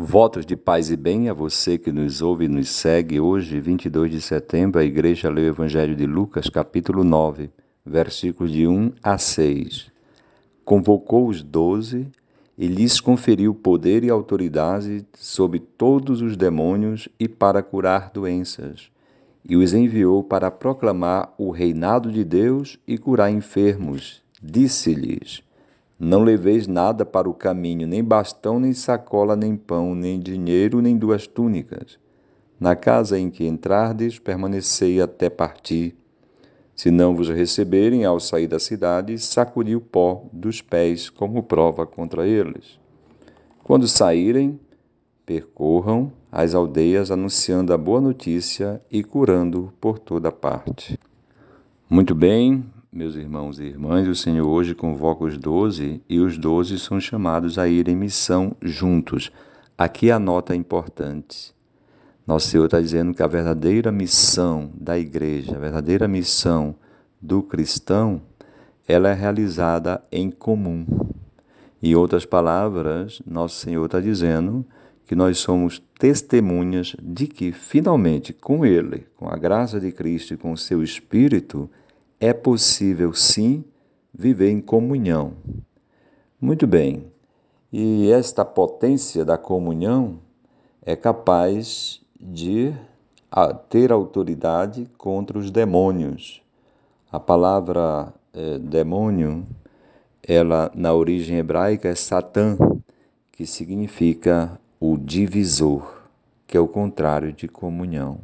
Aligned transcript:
Votos 0.00 0.46
de 0.46 0.54
paz 0.54 0.92
e 0.92 0.96
bem 0.96 1.28
a 1.28 1.34
você 1.34 1.76
que 1.76 1.90
nos 1.90 2.22
ouve 2.22 2.44
e 2.44 2.48
nos 2.48 2.68
segue. 2.68 3.18
Hoje, 3.18 3.58
22 3.58 4.12
de 4.12 4.20
setembro, 4.20 4.80
a 4.80 4.84
igreja 4.84 5.28
lê 5.28 5.40
o 5.40 5.48
Evangelho 5.48 5.96
de 5.96 6.06
Lucas, 6.06 6.48
capítulo 6.48 7.02
9, 7.02 7.50
versículos 7.84 8.52
de 8.52 8.64
1 8.64 8.92
a 9.02 9.18
6. 9.18 9.90
Convocou 10.64 11.26
os 11.26 11.42
doze 11.42 12.06
e 12.56 12.68
lhes 12.68 13.00
conferiu 13.00 13.52
poder 13.52 14.04
e 14.04 14.08
autoridade 14.08 15.04
sobre 15.14 15.58
todos 15.58 16.22
os 16.22 16.36
demônios 16.36 17.08
e 17.18 17.26
para 17.26 17.60
curar 17.60 18.12
doenças. 18.14 18.92
E 19.44 19.56
os 19.56 19.74
enviou 19.74 20.22
para 20.22 20.48
proclamar 20.48 21.34
o 21.36 21.50
reinado 21.50 22.12
de 22.12 22.22
Deus 22.22 22.78
e 22.86 22.96
curar 22.96 23.32
enfermos. 23.32 24.22
Disse-lhes: 24.40 25.42
não 25.98 26.22
leveis 26.22 26.66
nada 26.66 27.04
para 27.04 27.28
o 27.28 27.34
caminho, 27.34 27.86
nem 27.86 28.04
bastão, 28.04 28.60
nem 28.60 28.72
sacola, 28.72 29.34
nem 29.34 29.56
pão, 29.56 29.94
nem 29.94 30.20
dinheiro, 30.20 30.80
nem 30.80 30.96
duas 30.96 31.26
túnicas. 31.26 31.98
Na 32.60 32.76
casa 32.76 33.18
em 33.18 33.30
que 33.30 33.46
entrardes, 33.46 34.18
permanecei 34.18 35.00
até 35.00 35.28
partir. 35.28 35.96
Se 36.74 36.90
não 36.92 37.16
vos 37.16 37.28
receberem 37.28 38.04
ao 38.04 38.20
sair 38.20 38.46
da 38.46 38.60
cidade, 38.60 39.18
sacudi 39.18 39.74
o 39.74 39.80
pó 39.80 40.24
dos 40.32 40.62
pés 40.62 41.10
como 41.10 41.42
prova 41.42 41.84
contra 41.84 42.26
eles. 42.26 42.78
Quando 43.64 43.88
saírem, 43.88 44.60
percorram 45.26 46.12
as 46.30 46.54
aldeias 46.54 47.10
anunciando 47.10 47.72
a 47.72 47.76
boa 47.76 48.00
notícia 48.00 48.80
e 48.90 49.02
curando 49.02 49.72
por 49.80 49.98
toda 49.98 50.30
parte. 50.30 50.98
Muito 51.90 52.14
bem, 52.14 52.64
meus 52.90 53.14
irmãos 53.16 53.58
e 53.58 53.64
irmãs, 53.64 54.08
o 54.08 54.14
Senhor 54.14 54.46
hoje 54.46 54.74
convoca 54.74 55.24
os 55.24 55.36
doze 55.36 56.00
e 56.08 56.18
os 56.18 56.38
doze 56.38 56.78
são 56.78 56.98
chamados 56.98 57.58
a 57.58 57.68
ir 57.68 57.86
em 57.86 57.94
missão 57.94 58.56
juntos. 58.62 59.30
Aqui 59.76 60.10
a 60.10 60.18
nota 60.18 60.56
importante. 60.56 61.54
Nosso 62.26 62.48
Senhor 62.48 62.64
está 62.64 62.80
dizendo 62.80 63.12
que 63.12 63.22
a 63.22 63.26
verdadeira 63.26 63.92
missão 63.92 64.70
da 64.74 64.98
igreja, 64.98 65.56
a 65.56 65.58
verdadeira 65.58 66.08
missão 66.08 66.74
do 67.20 67.42
cristão, 67.42 68.22
ela 68.86 69.10
é 69.10 69.14
realizada 69.14 70.02
em 70.10 70.30
comum. 70.30 70.86
Em 71.82 71.94
outras 71.94 72.24
palavras, 72.24 73.20
nosso 73.26 73.56
Senhor 73.56 73.84
está 73.84 74.00
dizendo 74.00 74.64
que 75.06 75.14
nós 75.14 75.38
somos 75.38 75.82
testemunhas 75.98 76.96
de 77.02 77.26
que, 77.26 77.52
finalmente, 77.52 78.32
com 78.32 78.64
Ele, 78.64 79.06
com 79.16 79.28
a 79.28 79.36
graça 79.36 79.78
de 79.78 79.92
Cristo 79.92 80.34
e 80.34 80.36
com 80.36 80.52
o 80.52 80.56
seu 80.56 80.82
Espírito, 80.82 81.70
é 82.20 82.32
possível 82.32 83.12
sim 83.12 83.64
viver 84.12 84.50
em 84.50 84.60
comunhão. 84.60 85.34
Muito 86.40 86.66
bem, 86.66 87.12
e 87.72 88.10
esta 88.10 88.44
potência 88.44 89.24
da 89.24 89.36
comunhão 89.36 90.18
é 90.82 90.96
capaz 90.96 92.00
de 92.18 92.74
ter 93.68 93.92
autoridade 93.92 94.88
contra 94.96 95.38
os 95.38 95.50
demônios. 95.50 96.42
A 97.12 97.20
palavra 97.20 98.12
é, 98.32 98.58
demônio, 98.58 99.46
ela 100.22 100.70
na 100.74 100.92
origem 100.92 101.38
hebraica 101.38 101.88
é 101.88 101.94
Satã, 101.94 102.56
que 103.32 103.46
significa 103.46 104.58
o 104.80 104.96
divisor, 104.96 106.02
que 106.46 106.56
é 106.56 106.60
o 106.60 106.68
contrário 106.68 107.32
de 107.32 107.46
comunhão. 107.46 108.20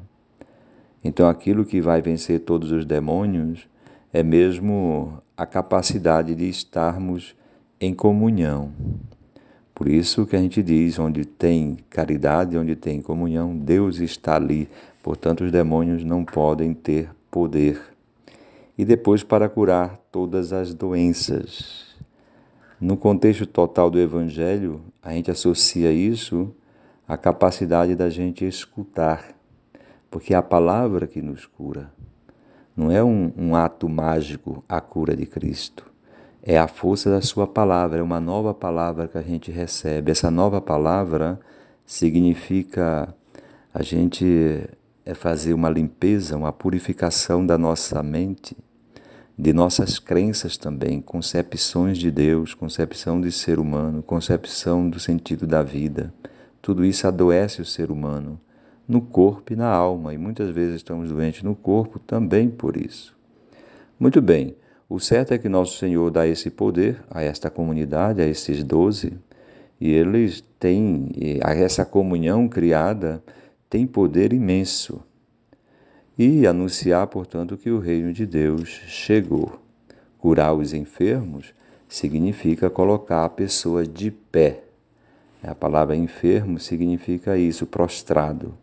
Então, 1.03 1.29
aquilo 1.29 1.65
que 1.65 1.81
vai 1.81 2.01
vencer 2.01 2.41
todos 2.41 2.73
os 2.73 2.87
demônios 2.87 3.69
é 4.15 4.23
mesmo 4.23 5.21
a 5.37 5.45
capacidade 5.45 6.37
de 6.37 6.49
estarmos 6.49 7.35
em 7.81 7.93
comunhão. 7.93 8.71
Por 9.75 9.89
isso 9.89 10.25
que 10.25 10.37
a 10.37 10.39
gente 10.39 10.63
diz: 10.63 11.01
onde 11.01 11.25
tem 11.25 11.77
caridade, 11.91 12.57
onde 12.57 12.77
tem 12.77 13.03
comunhão, 13.03 13.59
Deus 13.59 13.99
está 13.99 14.37
ali. 14.37 14.69
Portanto, 15.03 15.43
os 15.43 15.51
demônios 15.51 16.05
não 16.05 16.25
podem 16.25 16.73
ter 16.73 17.11
poder. 17.29 17.83
E 18.79 18.85
depois, 18.85 19.25
para 19.25 19.49
curar 19.49 19.99
todas 20.13 20.53
as 20.53 20.73
doenças. 20.73 21.93
No 22.81 22.97
contexto 22.97 23.47
total 23.47 23.91
do 23.91 23.99
Evangelho, 23.99 24.81
a 25.03 25.13
gente 25.13 25.29
associa 25.29 25.91
isso 25.91 26.55
à 27.09 27.17
capacidade 27.17 27.97
da 27.97 28.09
gente 28.09 28.45
escutar, 28.45 29.35
porque 30.09 30.35
é 30.35 30.37
a 30.37 30.43
palavra 30.43 31.09
que 31.09 31.21
nos 31.21 31.47
cura. 31.47 31.91
Não 32.77 32.91
é 32.91 33.03
um, 33.03 33.33
um 33.37 33.55
ato 33.55 33.89
mágico 33.89 34.65
a 34.69 34.81
cura 34.81 35.17
de 35.17 35.27
Cristo. 35.27 35.91
É 36.43 36.59
a 36.59 36.67
força 36.67 37.09
da 37.09 37.21
Sua 37.21 37.47
palavra, 37.47 38.01
é 38.01 38.03
uma 38.03 38.21
nova 38.21 38.53
palavra 38.53 39.09
que 39.09 39.17
a 39.17 39.23
gente 39.23 39.51
recebe. 39.51 40.11
Essa 40.11 40.31
nova 40.31 40.61
palavra 40.61 41.39
significa 41.87 43.15
a 43.73 43.83
gente 43.83 44.69
é 45.07 45.15
fazer 45.15 45.53
uma 45.53 45.69
limpeza, 45.69 46.37
uma 46.37 46.53
purificação 46.53 47.45
da 47.45 47.59
nossa 47.59 48.03
mente, 48.03 48.57
de 49.37 49.53
nossas 49.53 49.99
crenças 49.99 50.57
também, 50.57 51.01
concepções 51.01 51.99
de 51.99 52.11
Deus, 52.11 52.55
concepção 52.55 53.21
de 53.21 53.31
ser 53.31 53.59
humano, 53.59 54.03
concepção 54.03 54.89
do 54.89 54.99
sentido 54.99 55.47
da 55.47 55.63
vida. 55.63 56.13
Tudo 56.63 56.85
isso 56.85 57.07
adoece 57.07 57.61
o 57.61 57.67
ser 57.67 57.91
humano 57.91 58.41
no 58.87 59.01
corpo 59.01 59.53
e 59.53 59.57
na 59.57 59.69
alma, 59.69 60.13
e 60.13 60.19
muitas 60.19 60.51
vezes 60.51 60.77
estamos 60.77 61.11
doentes 61.11 61.43
no 61.43 61.55
corpo 61.55 61.99
também 61.99 62.49
por 62.49 62.77
isso. 62.77 63.17
Muito 63.99 64.21
bem, 64.21 64.55
o 64.89 65.01
certo 65.01 65.33
é 65.33 65.39
que 65.39 65.49
nosso 65.49 65.79
Senhor 65.79 66.11
dá 66.11 66.27
esse 66.27 66.51
poder 66.51 67.03
a 67.11 67.23
esta 67.23 67.51
comunidade, 67.51 68.21
a 68.21 68.27
esses 68.27 68.63
doze, 68.63 69.15
e 69.81 69.91
eles 69.91 70.43
têm, 70.59 71.11
essa 71.43 71.85
comunhão 71.85 72.49
criada 72.49 73.23
tem 73.69 73.87
poder 73.87 74.33
imenso. 74.33 75.03
E 76.17 76.47
anunciar, 76.47 77.07
portanto, 77.09 77.57
que 77.57 77.71
o 77.71 77.81
reino 77.81 78.13
de 78.13 78.25
Deus 78.25 78.69
chegou. 78.87 79.59
Curar 80.17 80.55
os 80.55 80.73
enfermos 80.73 81.53
significa 81.89 82.71
colocar 82.71 83.25
a 83.25 83.29
pessoa 83.29 83.85
de 83.85 84.11
pé. 84.11 84.63
A 85.43 85.55
palavra 85.55 85.97
enfermo 85.97 86.59
significa 86.59 87.37
isso, 87.37 87.67
prostrado. 87.67 88.55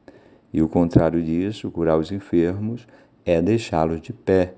E 0.53 0.62
o 0.62 0.67
contrário 0.67 1.23
disso, 1.23 1.72
curar 1.72 1.97
os 1.97 2.12
enfermos, 2.12 2.88
é 3.25 3.41
deixá-los 3.41 4.01
de 4.01 4.12
pé. 4.12 4.53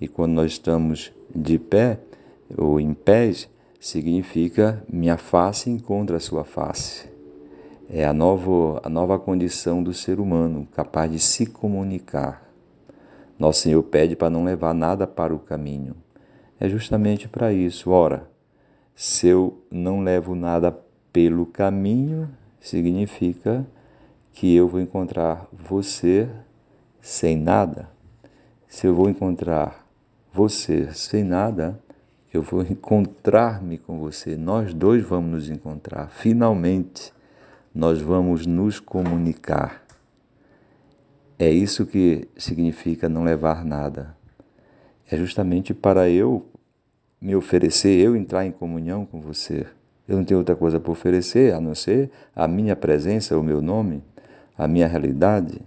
E 0.00 0.06
quando 0.06 0.32
nós 0.32 0.52
estamos 0.52 1.12
de 1.34 1.58
pé, 1.58 1.98
ou 2.56 2.78
em 2.78 2.94
pés, 2.94 3.48
significa 3.80 4.84
minha 4.88 5.16
face 5.16 5.70
encontra 5.70 6.16
a 6.16 6.20
sua 6.20 6.44
face. 6.44 7.10
É 7.90 8.04
a 8.04 8.12
nova, 8.12 8.80
a 8.84 8.88
nova 8.88 9.18
condição 9.18 9.82
do 9.82 9.92
ser 9.92 10.20
humano, 10.20 10.66
capaz 10.72 11.10
de 11.10 11.18
se 11.18 11.46
comunicar. 11.46 12.48
Nosso 13.38 13.62
Senhor 13.62 13.82
pede 13.82 14.14
para 14.14 14.30
não 14.30 14.44
levar 14.44 14.72
nada 14.72 15.06
para 15.06 15.34
o 15.34 15.38
caminho. 15.38 15.96
É 16.60 16.68
justamente 16.68 17.28
para 17.28 17.52
isso. 17.52 17.90
Ora, 17.90 18.30
se 18.94 19.26
eu 19.26 19.62
não 19.70 20.00
levo 20.00 20.34
nada 20.34 20.76
pelo 21.12 21.44
caminho, 21.44 22.28
significa 22.60 23.66
que 24.32 24.54
eu 24.54 24.66
vou 24.66 24.80
encontrar 24.80 25.46
você 25.52 26.28
sem 27.00 27.36
nada. 27.36 27.88
Se 28.66 28.86
eu 28.86 28.94
vou 28.94 29.08
encontrar 29.08 29.86
você 30.32 30.92
sem 30.92 31.22
nada, 31.22 31.78
eu 32.32 32.42
vou 32.42 32.62
encontrar-me 32.62 33.76
com 33.76 33.98
você. 33.98 34.36
Nós 34.36 34.72
dois 34.72 35.04
vamos 35.04 35.30
nos 35.30 35.50
encontrar. 35.50 36.08
Finalmente, 36.08 37.12
nós 37.74 38.00
vamos 38.00 38.46
nos 38.46 38.80
comunicar. 38.80 39.84
É 41.38 41.50
isso 41.50 41.84
que 41.84 42.28
significa 42.36 43.08
não 43.08 43.24
levar 43.24 43.64
nada. 43.64 44.16
É 45.10 45.16
justamente 45.16 45.74
para 45.74 46.08
eu 46.08 46.46
me 47.20 47.36
oferecer, 47.36 48.00
eu 48.00 48.16
entrar 48.16 48.46
em 48.46 48.52
comunhão 48.52 49.04
com 49.04 49.20
você. 49.20 49.66
Eu 50.08 50.16
não 50.16 50.24
tenho 50.24 50.38
outra 50.38 50.56
coisa 50.56 50.80
para 50.80 50.90
oferecer 50.90 51.54
a 51.54 51.60
não 51.60 51.74
ser 51.74 52.10
a 52.34 52.48
minha 52.48 52.74
presença, 52.74 53.38
o 53.38 53.42
meu 53.42 53.60
nome 53.60 54.02
a 54.62 54.68
minha 54.68 54.86
realidade 54.86 55.60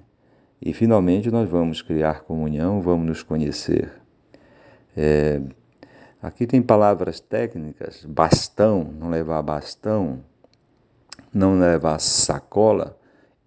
e 0.62 0.74
finalmente 0.74 1.30
nós 1.30 1.50
vamos 1.50 1.82
criar 1.82 2.22
comunhão, 2.22 2.82
vamos 2.82 3.06
nos 3.06 3.24
conhecer. 3.24 3.92
É, 4.96 5.42
aqui 6.22 6.48
tem 6.48 6.62
palavras 6.62 7.20
técnicas: 7.20 8.06
bastão, 8.06 8.84
não 8.98 9.10
levar 9.10 9.42
bastão, 9.42 10.24
não 11.34 11.60
levar 11.60 12.00
sacola 12.00 12.98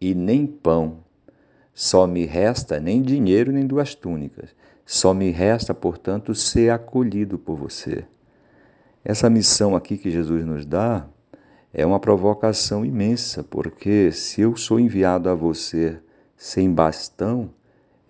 e 0.01 0.15
nem 0.15 0.47
pão. 0.47 0.99
Só 1.73 2.07
me 2.07 2.27
resta 2.27 2.79
nem 2.81 3.01
dinheiro 3.01 3.53
nem 3.53 3.67
duas 3.67 3.95
túnicas. 3.95 4.55
Só 4.85 5.15
me 5.15 5.31
resta, 5.31 5.75
portanto, 5.75 6.35
ser 6.35 6.71
acolhido 6.71 7.39
por 7.39 7.57
você. 7.57 8.05
Essa 9.05 9.31
missão 9.31 9.77
aqui 9.77 9.97
que 9.97 10.11
Jesus 10.11 10.45
nos 10.45 10.67
dá 10.67 11.07
é 11.79 11.87
uma 11.87 12.01
provocação 12.01 12.85
imensa, 12.85 13.45
porque 13.45 14.11
se 14.11 14.41
eu 14.41 14.57
sou 14.57 14.81
enviado 14.81 15.29
a 15.29 15.35
você 15.35 15.97
sem 16.37 16.73
bastão, 16.73 17.51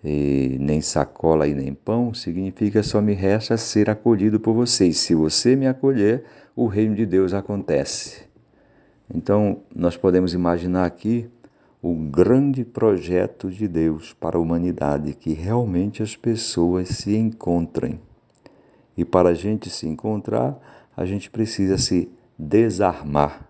e 0.03 0.57
nem 0.59 0.81
sacola 0.81 1.47
e 1.47 1.53
nem 1.53 1.75
pão, 1.75 2.11
significa 2.11 2.81
só 2.81 2.99
me 2.99 3.13
resta 3.13 3.57
ser 3.57 3.87
acolhido 3.87 4.39
por 4.39 4.53
você. 4.53 4.87
E 4.87 4.93
se 4.93 5.13
você 5.13 5.55
me 5.55 5.67
acolher, 5.67 6.23
o 6.55 6.65
reino 6.65 6.95
de 6.95 7.05
Deus 7.05 7.31
acontece. 7.31 8.23
Então, 9.13 9.59
nós 9.75 9.95
podemos 9.95 10.33
imaginar 10.33 10.85
aqui 10.85 11.29
o 11.79 11.93
grande 11.93 12.65
projeto 12.65 13.51
de 13.51 13.67
Deus 13.67 14.13
para 14.13 14.35
a 14.35 14.41
humanidade, 14.41 15.13
que 15.13 15.33
realmente 15.33 16.01
as 16.01 16.15
pessoas 16.15 16.89
se 16.89 17.15
encontrem. 17.15 17.99
E 18.97 19.05
para 19.05 19.29
a 19.29 19.33
gente 19.35 19.69
se 19.69 19.87
encontrar, 19.87 20.57
a 20.97 21.05
gente 21.05 21.29
precisa 21.29 21.77
se 21.77 22.09
desarmar. 22.35 23.48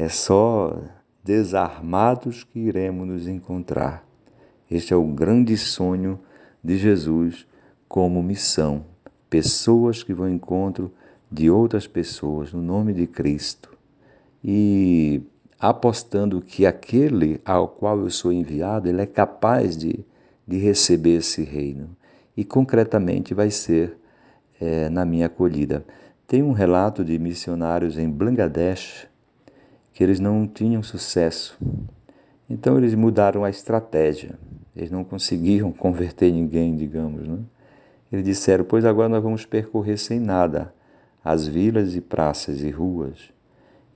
É 0.00 0.08
só 0.08 0.80
desarmados 1.22 2.42
que 2.42 2.58
iremos 2.58 3.06
nos 3.06 3.28
encontrar. 3.28 4.02
Este 4.70 4.94
é 4.94 4.96
o 4.96 5.04
grande 5.04 5.58
sonho 5.58 6.18
de 6.64 6.78
Jesus 6.78 7.46
como 7.86 8.22
missão. 8.22 8.86
Pessoas 9.28 10.02
que 10.02 10.14
vão 10.14 10.24
ao 10.24 10.32
encontro 10.32 10.90
de 11.30 11.50
outras 11.50 11.86
pessoas 11.86 12.50
no 12.50 12.62
nome 12.62 12.94
de 12.94 13.06
Cristo. 13.06 13.76
E 14.42 15.20
apostando 15.58 16.40
que 16.40 16.64
aquele 16.64 17.38
ao 17.44 17.68
qual 17.68 18.00
eu 18.00 18.08
sou 18.08 18.32
enviado, 18.32 18.88
ele 18.88 19.02
é 19.02 19.06
capaz 19.06 19.76
de, 19.76 20.02
de 20.48 20.56
receber 20.56 21.18
esse 21.18 21.44
reino. 21.44 21.94
E 22.34 22.42
concretamente 22.42 23.34
vai 23.34 23.50
ser 23.50 23.98
é, 24.58 24.88
na 24.88 25.04
minha 25.04 25.26
acolhida. 25.26 25.84
Tem 26.26 26.42
um 26.42 26.52
relato 26.52 27.04
de 27.04 27.18
missionários 27.18 27.98
em 27.98 28.08
Bangladesh 28.08 29.09
que 30.00 30.04
eles 30.04 30.18
não 30.18 30.48
tinham 30.48 30.82
sucesso. 30.82 31.58
Então 32.48 32.78
eles 32.78 32.94
mudaram 32.94 33.44
a 33.44 33.50
estratégia. 33.50 34.38
Eles 34.74 34.90
não 34.90 35.04
conseguiam 35.04 35.70
converter 35.76 36.32
ninguém, 36.32 36.74
digamos. 36.74 37.28
Né? 37.28 37.36
Eles 38.10 38.24
disseram: 38.24 38.64
Pois 38.64 38.86
agora 38.86 39.10
nós 39.10 39.22
vamos 39.22 39.44
percorrer 39.44 39.98
sem 39.98 40.18
nada 40.18 40.72
as 41.22 41.46
vilas 41.46 41.94
e 41.96 42.00
praças 42.00 42.62
e 42.62 42.70
ruas. 42.70 43.30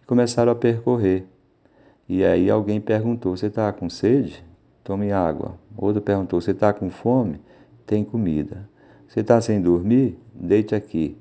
E 0.02 0.04
começaram 0.04 0.52
a 0.52 0.54
percorrer. 0.54 1.24
E 2.06 2.22
aí 2.22 2.50
alguém 2.50 2.82
perguntou: 2.82 3.34
Você 3.34 3.46
está 3.46 3.72
com 3.72 3.88
sede? 3.88 4.44
Tome 4.84 5.10
água. 5.10 5.58
Outro 5.74 6.02
perguntou: 6.02 6.38
Você 6.38 6.50
está 6.50 6.70
com 6.74 6.90
fome? 6.90 7.40
Tem 7.86 8.04
comida. 8.04 8.68
Você 9.08 9.20
está 9.20 9.40
sem 9.40 9.58
dormir? 9.58 10.18
Deite 10.34 10.74
aqui. 10.74 11.16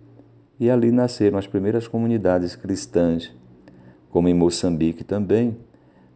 E 0.59 0.69
ali 0.69 0.91
nasceram 0.91 1.37
as 1.37 1.47
primeiras 1.47 1.87
comunidades 1.87 2.57
cristãs, 2.57 3.33
como 4.13 4.29
em 4.29 4.33
Moçambique 4.33 5.03
também. 5.03 5.57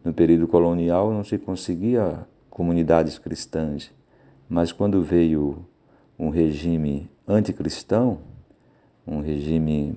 No 0.04 0.14
período 0.14 0.46
colonial 0.46 1.12
não 1.12 1.24
se 1.24 1.36
conseguia 1.36 2.24
comunidades 2.48 3.18
cristãs, 3.18 3.90
mas 4.48 4.70
quando 4.70 5.02
veio 5.02 5.66
um 6.16 6.28
regime 6.28 7.10
anticristão, 7.26 8.20
um 9.04 9.20
regime 9.20 9.96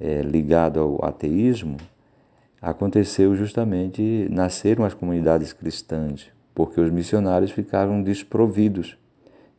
é, 0.00 0.22
ligado 0.22 0.80
ao 0.80 1.04
ateísmo, 1.04 1.76
aconteceu 2.60 3.36
justamente, 3.36 4.26
nasceram 4.30 4.86
as 4.86 4.94
comunidades 4.94 5.52
cristãs, 5.52 6.28
porque 6.54 6.80
os 6.80 6.90
missionários 6.90 7.50
ficaram 7.50 8.02
desprovidos. 8.02 8.96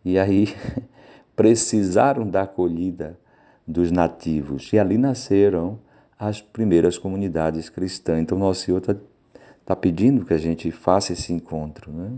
E 0.04 0.18
aí 0.18 0.48
precisaram 1.36 2.28
da 2.28 2.42
acolhida 2.42 3.20
dos 3.68 3.92
nativos. 3.92 4.74
E 4.74 4.80
ali 4.80 4.98
nasceram 4.98 5.78
as 6.19 6.42
primeiras 6.42 6.98
comunidades 6.98 7.69
cristãs. 7.69 8.22
Então, 8.22 8.38
Nosso 8.38 8.66
Senhor 8.66 8.78
está 8.80 8.96
tá 9.66 9.75
pedindo 9.75 10.25
que 10.25 10.34
a 10.34 10.38
gente 10.38 10.72
faça 10.72 11.14
esse 11.14 11.31
encontro. 11.31 11.92
Né? 11.92 12.12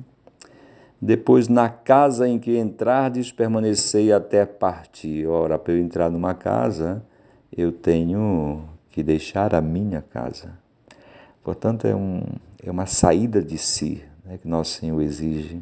Depois, 1.02 1.48
na 1.48 1.70
casa 1.70 2.28
em 2.28 2.40
que 2.40 2.58
entrardes, 2.58 3.32
permanecei 3.32 4.12
até 4.12 4.46
partir. 4.46 5.28
Ora, 5.28 5.58
para 5.58 5.74
eu 5.74 5.80
entrar 5.80 6.10
numa 6.10 6.34
casa, 6.34 7.04
eu 7.56 7.72
tenho 7.72 8.64
que 8.90 9.04
deixar 9.04 9.54
a 9.54 9.62
minha 9.62 10.02
casa. 10.02 10.58
Portanto, 11.44 11.88
é, 11.88 11.96
um, 11.96 12.22
é 12.64 12.70
uma 12.70 12.86
saída 12.86 13.42
de 13.42 13.58
si 13.58 14.04
né, 14.26 14.38
que 14.38 14.48
Nosso 14.48 14.80
Senhor 14.80 15.02
exige. 15.02 15.62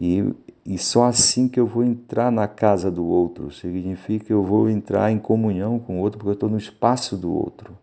E, 0.00 0.32
e 0.64 0.78
só 0.78 1.04
assim 1.04 1.46
que 1.48 1.60
eu 1.60 1.66
vou 1.66 1.84
entrar 1.84 2.32
na 2.32 2.48
casa 2.48 2.90
do 2.90 3.04
outro, 3.04 3.50
significa 3.52 4.26
que 4.26 4.32
eu 4.32 4.42
vou 4.42 4.70
entrar 4.70 5.12
em 5.12 5.18
comunhão 5.18 5.78
com 5.78 5.98
o 5.98 6.00
outro, 6.00 6.18
porque 6.18 6.30
eu 6.30 6.34
estou 6.34 6.48
no 6.48 6.56
espaço 6.56 7.16
do 7.16 7.32
outro. 7.32 7.76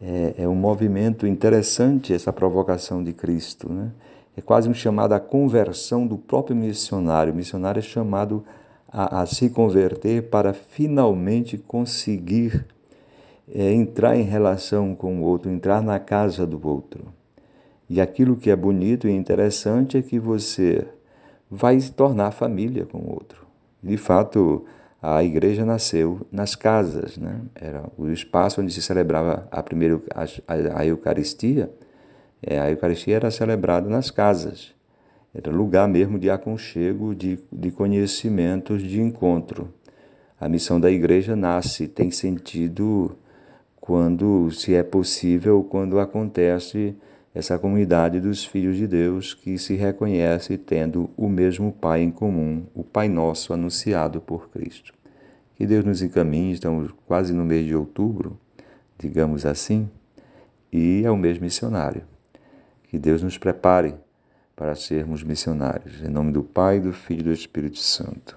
É, 0.00 0.34
é 0.38 0.48
um 0.48 0.54
movimento 0.54 1.26
interessante 1.26 2.12
essa 2.12 2.32
provocação 2.32 3.02
de 3.02 3.12
Cristo. 3.12 3.72
Né? 3.72 3.90
É 4.36 4.40
quase 4.40 4.68
um 4.68 4.74
chamado 4.74 5.12
à 5.12 5.20
conversão 5.20 6.06
do 6.06 6.16
próprio 6.16 6.54
missionário. 6.54 7.32
O 7.32 7.36
missionário 7.36 7.80
é 7.80 7.82
chamado 7.82 8.44
a, 8.88 9.22
a 9.22 9.26
se 9.26 9.50
converter 9.50 10.28
para 10.28 10.52
finalmente 10.52 11.58
conseguir 11.58 12.66
é 13.52 13.72
entrar 13.72 14.16
em 14.16 14.22
relação 14.22 14.94
com 14.94 15.20
o 15.20 15.22
outro, 15.22 15.50
entrar 15.50 15.82
na 15.82 15.98
casa 15.98 16.46
do 16.46 16.66
outro. 16.66 17.12
E 17.88 18.00
aquilo 18.00 18.36
que 18.36 18.50
é 18.50 18.56
bonito 18.56 19.06
e 19.06 19.12
interessante 19.12 19.98
é 19.98 20.02
que 20.02 20.18
você 20.18 20.86
vai 21.54 21.78
se 21.78 21.92
tornar 21.92 22.32
família 22.32 22.84
com 22.84 22.98
o 22.98 23.12
outro. 23.12 23.46
De 23.82 23.96
fato, 23.96 24.64
a 25.00 25.22
igreja 25.22 25.64
nasceu 25.64 26.26
nas 26.32 26.56
casas, 26.56 27.16
né? 27.16 27.40
Era 27.54 27.84
o 27.96 28.08
espaço 28.08 28.60
onde 28.60 28.72
se 28.72 28.82
celebrava 28.82 29.46
a 29.50 29.62
primeira 29.62 30.00
a, 30.14 30.80
a 30.80 30.86
Eucaristia. 30.86 31.70
É, 32.42 32.58
a 32.58 32.70
Eucaristia 32.70 33.16
era 33.16 33.30
celebrada 33.30 33.88
nas 33.88 34.10
casas. 34.10 34.74
Era 35.34 35.50
lugar 35.50 35.88
mesmo 35.88 36.18
de 36.18 36.28
aconchego, 36.28 37.14
de, 37.14 37.38
de 37.52 37.70
conhecimentos, 37.70 38.82
de 38.82 39.00
encontro. 39.00 39.72
A 40.40 40.48
missão 40.48 40.80
da 40.80 40.90
igreja 40.90 41.36
nasce, 41.36 41.86
tem 41.86 42.10
sentido 42.10 43.16
quando, 43.80 44.50
se 44.50 44.74
é 44.74 44.82
possível, 44.82 45.66
quando 45.68 46.00
acontece 46.00 46.96
essa 47.34 47.58
comunidade 47.58 48.20
dos 48.20 48.44
filhos 48.44 48.76
de 48.76 48.86
Deus 48.86 49.34
que 49.34 49.58
se 49.58 49.74
reconhece 49.74 50.56
tendo 50.56 51.10
o 51.16 51.28
mesmo 51.28 51.72
Pai 51.72 52.00
em 52.00 52.10
comum, 52.10 52.64
o 52.72 52.84
Pai 52.84 53.08
Nosso 53.08 53.52
anunciado 53.52 54.20
por 54.20 54.48
Cristo. 54.50 54.94
Que 55.56 55.66
Deus 55.66 55.84
nos 55.84 56.00
encaminhe, 56.00 56.52
estamos 56.52 56.92
quase 57.06 57.32
no 57.32 57.44
mês 57.44 57.66
de 57.66 57.74
outubro, 57.74 58.38
digamos 58.96 59.44
assim, 59.44 59.90
e 60.72 61.02
é 61.04 61.10
o 61.10 61.16
mês 61.16 61.38
missionário. 61.38 62.02
Que 62.88 62.98
Deus 62.98 63.20
nos 63.20 63.36
prepare 63.36 63.96
para 64.54 64.76
sermos 64.76 65.24
missionários. 65.24 66.00
Em 66.02 66.08
nome 66.08 66.30
do 66.30 66.44
Pai, 66.44 66.78
do 66.78 66.92
Filho 66.92 67.20
e 67.20 67.24
do 67.24 67.32
Espírito 67.32 67.78
Santo. 67.78 68.32